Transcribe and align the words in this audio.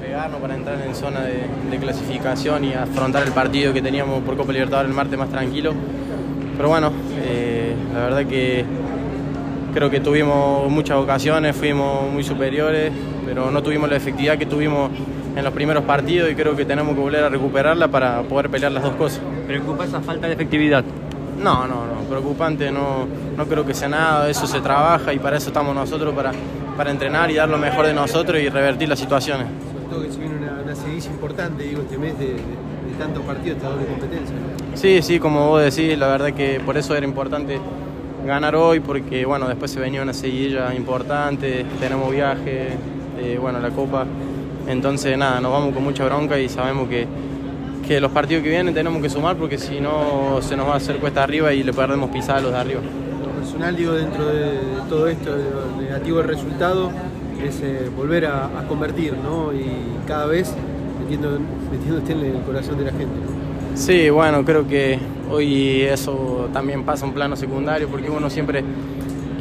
despegarnos, 0.00 0.40
para 0.40 0.54
entrar 0.54 0.80
en 0.80 0.94
zona 0.94 1.22
de, 1.22 1.78
clasificación 1.78 2.64
y 2.64 2.72
afrontar 2.74 3.22
el 3.22 3.32
partido 3.32 3.72
que 3.72 3.82
teníamos 3.82 4.22
por 4.22 4.36
Copa 4.36 4.52
Libertadores 4.52 4.90
el 4.90 4.96
martes 4.96 5.18
más 5.18 5.28
tranquilo. 5.28 5.72
Pero 6.56 6.68
bueno, 6.68 6.90
eh, 7.22 7.74
la 7.92 8.00
verdad 8.00 8.26
que 8.26 8.64
creo 9.74 9.90
que 9.90 10.00
tuvimos 10.00 10.70
muchas 10.70 10.96
ocasiones, 10.96 11.54
fuimos 11.54 12.10
muy 12.10 12.24
superiores, 12.24 12.92
pero 13.26 13.50
no 13.50 13.62
tuvimos 13.62 13.90
la 13.90 13.96
efectividad 13.96 14.38
que 14.38 14.46
tuvimos 14.46 14.90
en 15.36 15.44
los 15.44 15.52
primeros 15.52 15.84
partidos 15.84 16.30
y 16.30 16.34
creo 16.34 16.56
que 16.56 16.64
tenemos 16.64 16.94
que 16.94 17.00
volver 17.00 17.24
a 17.24 17.28
recuperarla 17.28 17.88
para 17.88 18.22
poder 18.22 18.48
pelear 18.48 18.72
las 18.72 18.82
dos 18.82 18.94
cosas. 18.94 19.20
¿Preocupa 19.46 19.84
esa 19.84 20.00
falta 20.00 20.26
de 20.26 20.32
efectividad? 20.32 20.82
No, 21.38 21.66
no, 21.66 21.84
no, 21.86 22.00
preocupante 22.08 22.72
no, 22.72 23.06
no 23.36 23.46
creo 23.46 23.66
que 23.66 23.74
sea 23.74 23.88
nada, 23.88 24.30
eso 24.30 24.46
se 24.46 24.60
trabaja 24.60 25.12
y 25.12 25.18
para 25.18 25.36
eso 25.36 25.48
estamos 25.48 25.74
nosotros, 25.74 26.14
para, 26.14 26.32
para 26.74 26.90
entrenar 26.90 27.30
y 27.30 27.34
dar 27.34 27.50
lo 27.50 27.58
mejor 27.58 27.86
de 27.86 27.92
nosotros 27.92 28.40
y 28.40 28.48
revertir 28.48 28.88
las 28.88 28.98
situaciones. 28.98 29.46
Todo 29.90 30.02
que 30.02 30.12
se 30.12 30.18
viene 30.18 30.36
una, 30.36 30.62
una 30.62 30.74
importante, 31.06 31.62
digo, 31.62 31.82
este 31.82 31.98
mes 31.98 32.18
de, 32.18 32.36
tantos 32.98 33.24
partidos, 33.24 33.58
esta 33.58 33.68
doble 33.68 33.86
competencia. 33.86 34.34
Sí, 34.74 35.02
sí, 35.02 35.18
como 35.18 35.48
vos 35.48 35.62
decís, 35.62 35.98
la 35.98 36.08
verdad 36.08 36.32
que 36.32 36.60
por 36.64 36.76
eso 36.76 36.94
era 36.94 37.06
importante 37.06 37.58
ganar 38.24 38.56
hoy, 38.56 38.80
porque 38.80 39.24
bueno, 39.26 39.48
después 39.48 39.70
se 39.70 39.78
venía 39.78 40.02
una 40.02 40.14
seguilla 40.14 40.74
importante, 40.74 41.64
tenemos 41.78 42.10
viaje, 42.10 42.70
eh, 43.18 43.38
bueno, 43.40 43.60
la 43.60 43.70
Copa, 43.70 44.06
entonces 44.66 45.16
nada, 45.16 45.40
nos 45.40 45.52
vamos 45.52 45.74
con 45.74 45.84
mucha 45.84 46.04
bronca 46.04 46.38
y 46.38 46.48
sabemos 46.48 46.88
que 46.88 47.06
que 47.86 48.00
los 48.00 48.10
partidos 48.10 48.42
que 48.42 48.50
vienen 48.50 48.74
tenemos 48.74 49.00
que 49.00 49.08
sumar 49.08 49.36
porque 49.36 49.58
si 49.58 49.80
no 49.80 50.40
se 50.42 50.56
nos 50.56 50.68
va 50.68 50.74
a 50.74 50.76
hacer 50.76 50.96
cuesta 50.96 51.22
arriba 51.22 51.52
y 51.52 51.62
le 51.62 51.72
perdemos 51.72 52.10
pisar 52.10 52.38
a 52.38 52.40
los 52.40 52.52
de 52.52 52.58
arriba. 52.58 52.80
personal, 53.38 53.76
digo, 53.76 53.92
dentro 53.92 54.26
de 54.26 54.58
todo 54.88 55.06
esto, 55.06 55.36
de 55.36 55.44
negativo 55.84 56.20
el 56.20 56.26
resultado, 56.28 56.90
es 57.44 57.60
eh, 57.62 57.90
volver 57.94 58.26
a, 58.26 58.64
convertir, 58.68 59.14
¿no? 59.14 59.52
Y 59.52 59.66
cada 60.06 60.26
vez 60.26 60.52
metiendo, 61.00 61.38
metiéndote 61.70 62.12
en 62.12 62.20
el 62.20 62.42
corazón 62.42 62.78
de 62.78 62.84
la 62.84 62.92
gente. 62.92 63.14
Sí, 63.74 64.08
bueno, 64.10 64.44
creo 64.44 64.66
que 64.66 64.98
hoy 65.30 65.82
eso 65.82 66.48
también 66.52 66.84
pasa 66.84 67.04
a 67.04 67.08
un 67.08 67.14
plano 67.14 67.36
secundario 67.36 67.88
porque 67.88 68.08
uno 68.08 68.30
siempre 68.30 68.64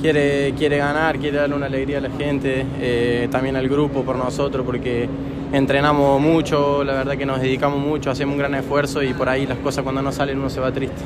quiere, 0.02 0.54
quiere 0.58 0.78
ganar, 0.78 1.18
quiere 1.18 1.38
darle 1.38 1.56
una 1.56 1.68
alegría 1.68 2.00
a 2.00 2.02
la 2.02 2.12
gente, 2.12 2.66
eh, 2.80 3.28
también 3.32 3.56
al 3.56 3.68
grupo 3.70 4.04
por 4.04 4.18
nosotros, 4.18 4.66
porque 4.66 5.08
entrenamos 5.52 6.20
mucho, 6.20 6.84
la 6.84 6.94
verdad 6.94 7.18
que 7.18 7.26
nos 7.26 7.42
dedicamos 7.42 7.80
mucho, 7.80 8.12
hacemos 8.12 8.34
un 8.34 8.40
gran 8.40 8.56
esfuerzo 8.56 9.02
y 9.02 9.14
por 9.14 9.30
ahí 9.30 9.46
las 9.48 9.58
cosas 9.60 9.84
cuando 9.84 10.02
no 10.02 10.12
salen 10.12 10.38
uno 10.38 10.50
se 10.50 10.60
va 10.60 10.72
triste. 10.72 11.02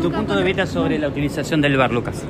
¿Tu 0.00 0.10
punto 0.10 0.36
de 0.36 0.44
vista 0.44 0.66
sobre 0.66 0.98
la 0.98 1.08
utilización 1.08 1.60
del 1.60 1.76
bar, 1.76 1.92
Lucas? 1.92 2.24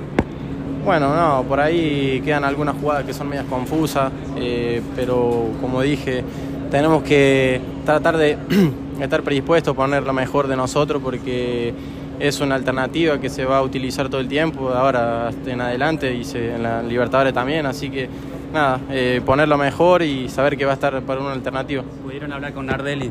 Bueno, 0.84 1.14
no, 1.14 1.44
por 1.44 1.60
ahí 1.60 2.22
quedan 2.24 2.44
algunas 2.44 2.76
jugadas 2.76 3.04
que 3.04 3.12
son 3.12 3.28
medias 3.28 3.46
confusas, 3.46 4.10
eh, 4.36 4.80
pero 4.96 5.50
como 5.60 5.82
dije, 5.82 6.24
tenemos 6.70 7.02
que 7.02 7.60
tratar 7.84 8.16
de 8.16 8.38
estar 9.00 9.22
predispuestos 9.22 9.72
a 9.72 9.76
poner 9.76 10.02
lo 10.04 10.12
mejor 10.12 10.48
de 10.48 10.56
nosotros 10.56 11.02
porque 11.02 11.74
es 12.18 12.40
una 12.40 12.54
alternativa 12.54 13.20
que 13.20 13.28
se 13.28 13.44
va 13.44 13.58
a 13.58 13.62
utilizar 13.62 14.08
todo 14.08 14.20
el 14.20 14.28
tiempo, 14.28 14.70
ahora 14.70 15.30
en 15.46 15.60
adelante 15.60 16.14
y 16.14 16.22
en 16.36 16.62
la 16.62 16.82
Libertadores 16.82 17.32
también, 17.32 17.66
así 17.66 17.90
que 17.90 18.08
nada, 18.52 18.80
eh, 18.90 19.20
ponerlo 19.24 19.56
mejor 19.58 20.02
y 20.02 20.28
saber 20.28 20.56
que 20.56 20.64
va 20.64 20.72
a 20.72 20.74
estar 20.74 21.00
para 21.02 21.20
una 21.20 21.32
alternativa. 21.32 21.82
¿Pudieron 22.02 22.32
hablar 22.32 22.52
con 22.54 22.66
Nardelli? 22.66 23.10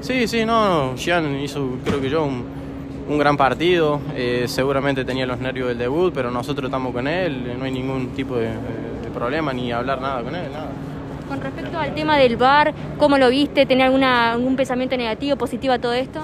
Sí, 0.00 0.26
sí, 0.26 0.44
no, 0.44 0.94
Gian 0.96 1.38
hizo, 1.40 1.76
creo 1.84 2.00
que 2.00 2.08
yo, 2.08 2.24
un, 2.24 2.59
gran 3.18 3.36
partido. 3.36 4.00
Eh, 4.14 4.44
seguramente 4.46 5.04
tenía 5.04 5.26
los 5.26 5.38
nervios 5.38 5.68
del 5.68 5.78
debut, 5.78 6.12
pero 6.14 6.30
nosotros 6.30 6.66
estamos 6.66 6.92
con 6.92 7.06
él, 7.06 7.56
no 7.58 7.64
hay 7.64 7.72
ningún 7.72 8.08
tipo 8.08 8.36
de, 8.36 8.50
problema 9.14 9.52
ni 9.52 9.72
hablar 9.72 10.00
nada 10.00 10.22
con 10.22 10.34
él, 10.34 10.52
nada. 10.52 10.68
Con 11.28 11.40
respecto 11.40 11.78
al 11.78 11.94
tema 11.94 12.16
del 12.16 12.36
VAR, 12.36 12.72
¿cómo 12.96 13.18
lo 13.18 13.28
viste? 13.28 13.66
¿Tenía 13.66 13.86
alguna, 13.86 14.32
algún 14.32 14.56
pensamiento 14.56 14.96
negativo, 14.96 15.36
positivo 15.36 15.72
a 15.74 15.78
todo 15.78 15.94
esto? 15.94 16.20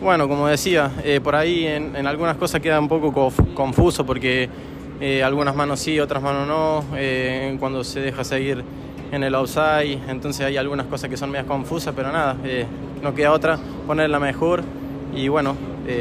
Bueno, 0.00 0.28
como 0.28 0.48
decía, 0.48 0.90
eh, 1.04 1.20
por 1.22 1.36
ahí 1.36 1.66
en, 1.66 1.94
en, 1.94 2.06
algunas 2.06 2.36
cosas 2.36 2.60
queda 2.60 2.80
un 2.80 2.88
poco 2.88 3.12
confuso 3.54 4.04
porque 4.04 4.48
eh, 5.04 5.20
algunas 5.24 5.56
manos 5.56 5.80
sí, 5.80 5.98
otras 5.98 6.22
manos 6.22 6.46
no, 6.46 6.84
eh, 6.96 7.56
cuando 7.58 7.82
se 7.82 7.98
deja 7.98 8.22
seguir 8.22 8.62
en 9.10 9.24
el 9.24 9.34
outside, 9.34 9.98
entonces 10.06 10.46
hay 10.46 10.56
algunas 10.56 10.86
cosas 10.86 11.10
que 11.10 11.16
son 11.16 11.28
medias 11.28 11.46
confusas, 11.46 11.92
pero 11.96 12.12
nada, 12.12 12.36
eh, 12.44 12.66
no 13.02 13.12
queda 13.12 13.32
otra, 13.32 13.58
ponerla 13.84 14.20
mejor 14.20 14.62
y 15.14 15.28
bueno, 15.28 15.56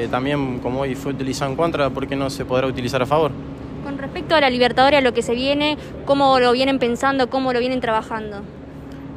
también 0.09 0.59
como 0.59 0.81
hoy 0.81 0.95
fue 0.95 1.11
utilizado 1.13 1.51
en 1.51 1.57
contra, 1.57 1.89
¿por 1.89 2.07
qué 2.07 2.15
no 2.15 2.29
se 2.29 2.45
podrá 2.45 2.67
utilizar 2.67 3.01
a 3.01 3.05
favor? 3.05 3.31
Con 3.83 3.97
respecto 3.97 4.35
a 4.35 4.41
la 4.41 4.49
Libertadores, 4.49 4.99
a 4.99 5.01
lo 5.01 5.13
que 5.13 5.21
se 5.21 5.33
viene, 5.33 5.77
¿cómo 6.05 6.39
lo 6.39 6.51
vienen 6.51 6.79
pensando, 6.79 7.29
cómo 7.29 7.51
lo 7.51 7.59
vienen 7.59 7.81
trabajando? 7.81 8.41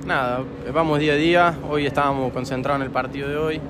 Nada, 0.06 0.40
vamos 0.72 0.98
día 0.98 1.14
a 1.14 1.16
día, 1.16 1.54
hoy 1.70 1.86
estábamos 1.86 2.32
concentrados 2.32 2.80
en 2.80 2.86
el 2.86 2.92
partido 2.92 3.28
de 3.28 3.36
hoy, 3.36 3.60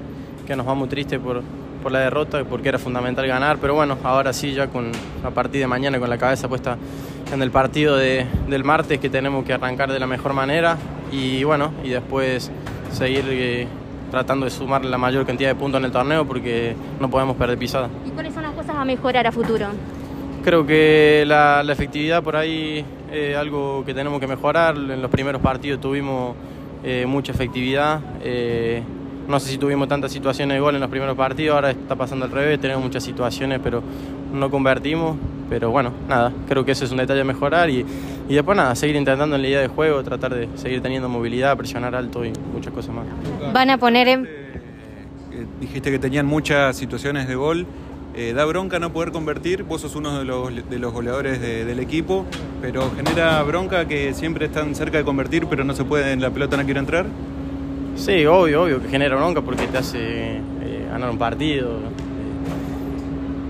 que 0.46 0.56
nos 0.56 0.66
vamos 0.66 0.88
tristes 0.88 1.18
por, 1.18 1.42
por 1.82 1.92
la 1.92 2.00
derrota, 2.00 2.42
porque 2.44 2.70
era 2.70 2.78
fundamental 2.78 3.26
ganar, 3.26 3.58
pero 3.58 3.74
bueno, 3.74 3.98
ahora 4.02 4.32
sí, 4.32 4.52
ya 4.52 4.68
con 4.68 4.90
a 5.22 5.30
partir 5.30 5.60
de 5.60 5.66
mañana 5.66 5.98
con 5.98 6.08
la 6.08 6.18
cabeza 6.18 6.48
puesta 6.48 6.76
en 7.32 7.42
el 7.42 7.50
partido 7.50 7.96
de, 7.96 8.26
del 8.48 8.64
martes, 8.64 8.98
que 8.98 9.10
tenemos 9.10 9.44
que 9.44 9.52
arrancar 9.52 9.92
de 9.92 9.98
la 9.98 10.06
mejor 10.06 10.32
manera 10.32 10.76
y 11.12 11.44
bueno, 11.44 11.72
y 11.84 11.90
después 11.90 12.50
seguir 12.90 13.24
eh, 13.28 13.66
tratando 14.14 14.44
de 14.44 14.50
sumar 14.50 14.84
la 14.84 14.96
mayor 14.96 15.26
cantidad 15.26 15.48
de 15.48 15.56
puntos 15.56 15.80
en 15.80 15.86
el 15.86 15.90
torneo 15.90 16.24
porque 16.24 16.76
no 17.00 17.10
podemos 17.10 17.36
perder 17.36 17.58
pisada. 17.58 17.88
¿Y 18.06 18.10
cuáles 18.10 18.32
son 18.32 18.44
las 18.44 18.52
cosas 18.52 18.76
a 18.76 18.84
mejorar 18.84 19.26
a 19.26 19.32
futuro? 19.32 19.66
Creo 20.44 20.64
que 20.64 21.24
la, 21.26 21.64
efectividad 21.68 22.22
por 22.22 22.36
ahí 22.36 22.84
es 23.12 23.36
algo 23.36 23.84
que 23.84 23.92
tenemos 23.92 24.20
que 24.20 24.28
mejorar. 24.28 24.76
En 24.76 25.02
los 25.02 25.10
primeros 25.10 25.42
partidos 25.42 25.80
tuvimos 25.80 26.36
eh, 26.84 27.06
mucha 27.06 27.32
efectividad. 27.32 28.00
Eh, 28.22 28.84
no 29.26 29.40
sé 29.40 29.50
si 29.50 29.58
tuvimos 29.58 29.88
tantas 29.88 30.12
situaciones 30.12 30.54
de 30.54 30.60
gol 30.60 30.76
en 30.76 30.80
los 30.80 30.90
primeros 30.90 31.16
partidos, 31.16 31.56
ahora 31.56 31.70
está 31.70 31.96
pasando 31.96 32.26
al 32.26 32.30
revés, 32.30 32.60
tenemos 32.60 32.84
muchas 32.84 33.02
situaciones, 33.02 33.58
pero 33.64 33.82
no 34.32 34.48
convertimos. 34.48 35.16
Pero 35.50 35.70
bueno, 35.70 35.92
nada, 36.08 36.32
creo 36.48 36.64
que 36.64 36.72
ese 36.72 36.84
es 36.84 36.92
un 36.92 36.98
detalle 36.98 37.22
a 37.22 37.24
mejorar 37.24 37.68
y, 37.68 37.84
y 38.28 38.34
después 38.34 38.56
nada, 38.56 38.74
seguir 38.74 38.96
intentando 38.96 39.36
en 39.36 39.42
la 39.42 39.48
idea 39.48 39.60
de 39.60 39.68
juego, 39.68 40.02
tratar 40.02 40.34
de 40.34 40.48
seguir 40.54 40.80
teniendo 40.80 41.08
movilidad, 41.08 41.56
presionar 41.56 41.94
alto 41.94 42.24
y 42.24 42.32
muchas 42.52 42.72
cosas 42.72 42.94
más. 42.94 43.06
Van 43.52 43.70
a 43.70 43.78
poner 43.78 44.08
en... 44.08 44.26
Eh, 44.26 45.46
dijiste 45.60 45.90
que 45.90 45.98
tenían 45.98 46.26
muchas 46.26 46.76
situaciones 46.76 47.28
de 47.28 47.34
gol. 47.34 47.66
Eh, 48.16 48.32
da 48.32 48.44
bronca 48.44 48.78
no 48.78 48.92
poder 48.92 49.10
convertir, 49.10 49.64
vos 49.64 49.80
sos 49.80 49.96
uno 49.96 50.16
de 50.20 50.24
los, 50.24 50.70
de 50.70 50.78
los 50.78 50.92
goleadores 50.92 51.40
del 51.40 51.80
equipo, 51.80 52.24
pero 52.62 52.92
genera 52.94 53.42
bronca 53.42 53.88
que 53.88 54.14
siempre 54.14 54.46
están 54.46 54.76
cerca 54.76 54.98
de 54.98 55.04
convertir, 55.04 55.46
pero 55.46 55.64
no 55.64 55.74
se 55.74 55.82
puede, 55.84 56.14
la 56.16 56.30
pelota 56.30 56.56
no 56.56 56.64
quiere 56.64 56.78
entrar. 56.78 57.06
Sí, 57.96 58.24
obvio, 58.24 58.62
obvio 58.62 58.80
que 58.80 58.88
genera 58.88 59.16
bronca 59.16 59.40
porque 59.40 59.66
te 59.66 59.78
hace 59.78 60.36
eh, 60.36 60.86
ganar 60.88 61.10
un 61.10 61.18
partido. 61.18 61.78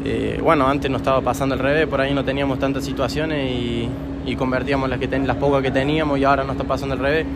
Eh, 0.05 0.39
bueno, 0.43 0.69
antes 0.69 0.91
no 0.91 0.99
estaba 0.99 1.23
pasando 1.23 1.55
al 1.55 1.61
revés, 1.61 1.87
por 1.87 2.01
ahí 2.01 2.13
no 2.13 2.25
teníamos 2.25 2.59
tantas 2.59 2.85
situaciones 2.85 3.51
y, 3.51 4.37
convertíamos 4.37 4.91
las, 4.91 4.99
que 4.99 5.07
las 5.07 5.37
pocas 5.37 5.63
que 5.63 5.71
teníamos 5.71 6.19
y 6.19 6.25
ahora 6.25 6.45
no 6.45 6.53
está 6.53 6.65
pasando 6.65 6.95
al 6.95 7.01
revés. 7.01 7.27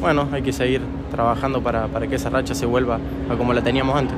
Bueno, 0.00 0.28
hay 0.32 0.42
que 0.42 0.52
seguir 0.52 0.80
trabajando 1.10 1.62
para, 1.62 1.88
que 2.08 2.16
esa 2.16 2.28
racha 2.30 2.54
se 2.54 2.66
vuelva 2.66 2.98
a 3.30 3.36
como 3.36 3.52
la 3.52 3.62
teníamos 3.62 3.96
antes. 3.96 4.16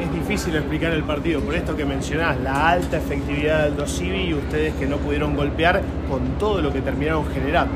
es 0.00 0.12
difícil 0.12 0.54
explicar 0.54 0.92
el 0.92 1.02
partido, 1.02 1.40
por 1.40 1.54
esto 1.54 1.76
que 1.76 1.84
mencionás, 1.84 2.38
la 2.40 2.70
alta 2.70 2.96
efectividad 2.98 3.64
del 3.64 3.76
Dosivi 3.76 4.28
y 4.28 4.34
ustedes 4.34 4.74
que 4.74 4.86
no 4.86 4.96
pudieron 4.98 5.34
golpear 5.34 5.82
con 6.08 6.38
todo 6.38 6.62
lo 6.62 6.72
que 6.72 6.80
terminaron 6.80 7.26
generando. 7.26 7.72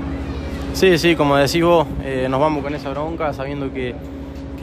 Sí, 0.72 0.96
sí, 0.98 1.16
como 1.16 1.36
decís 1.36 1.62
vos, 1.62 1.86
eh, 2.04 2.28
nos 2.30 2.40
vamos 2.40 2.62
con 2.62 2.74
esa 2.74 2.90
bronca 2.90 3.32
sabiendo 3.32 3.72
que, 3.72 3.94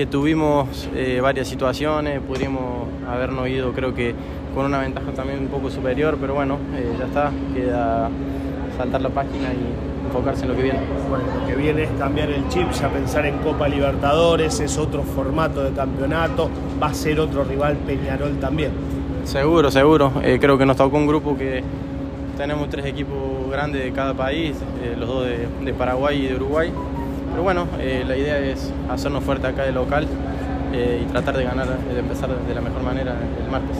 tuvimos 0.05 0.89
eh, 0.95 1.19
varias 1.21 1.47
situaciones, 1.47 2.21
pudimos 2.21 2.87
habernos 3.09 3.47
ido 3.49 3.73
creo 3.73 3.93
que 3.93 4.13
con 4.53 4.65
una 4.65 4.79
ventaja 4.79 5.11
también 5.11 5.39
un 5.39 5.47
poco 5.47 5.69
superior, 5.69 6.17
pero 6.19 6.33
bueno, 6.35 6.57
eh, 6.75 6.95
ya 6.97 7.05
está, 7.05 7.31
queda 7.53 8.09
saltar 8.77 9.01
la 9.01 9.09
página 9.09 9.49
y 9.53 10.05
enfocarse 10.05 10.43
en 10.43 10.49
lo 10.49 10.55
que 10.55 10.63
viene. 10.63 10.79
Bueno, 11.09 11.25
lo 11.39 11.47
que 11.47 11.55
viene 11.55 11.83
es 11.83 11.89
cambiar 11.97 12.29
el 12.29 12.47
chip, 12.49 12.71
ya 12.71 12.89
pensar 12.89 13.25
en 13.25 13.37
Copa 13.39 13.67
Libertadores, 13.67 14.59
es 14.59 14.77
otro 14.77 15.03
formato 15.03 15.63
de 15.63 15.71
campeonato, 15.71 16.49
va 16.81 16.87
a 16.87 16.93
ser 16.93 17.19
otro 17.19 17.43
rival 17.43 17.75
Peñarol 17.77 18.37
también. 18.39 18.71
Seguro, 19.25 19.69
seguro, 19.71 20.13
creo 20.39 20.57
que 20.57 20.65
nos 20.65 20.77
tocó 20.77 20.95
un 20.97 21.07
grupo 21.07 21.37
que 21.37 21.61
tenemos 22.37 22.69
tres 22.69 22.85
equipos 22.85 23.49
grandes 23.49 23.83
de 23.83 23.91
cada 23.91 24.13
país, 24.13 24.55
eh, 24.83 24.95
los 24.97 25.09
dos 25.09 25.25
de, 25.25 25.73
Paraguay 25.73 26.23
y 26.23 26.27
de 26.27 26.35
Uruguay. 26.35 26.71
Pero 27.37 27.43
bueno, 27.43 27.67
eh, 27.79 28.03
la 28.03 28.17
idea 28.17 28.39
es 28.39 28.73
hacernos 28.89 29.23
fuerte 29.23 29.45
acá 29.45 29.61
de 29.61 29.71
local 29.71 30.07
eh, 30.73 31.03
y 31.03 31.11
tratar 31.11 31.37
de 31.37 31.43
ganar, 31.43 31.67
de 31.67 31.99
empezar 31.99 32.29
de 32.29 32.55
la 32.55 32.61
mejor 32.61 32.81
manera 32.81 33.13
el 33.39 33.51
martes. 33.51 33.77